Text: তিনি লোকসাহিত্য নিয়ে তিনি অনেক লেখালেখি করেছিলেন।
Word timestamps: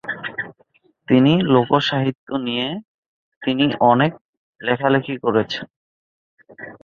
তিনি 1.07 1.33
লোকসাহিত্য 1.53 2.27
নিয়ে 2.47 2.67
তিনি 3.41 3.65
অনেক 3.91 4.11
লেখালেখি 4.61 5.15
করেছিলেন। 5.23 5.69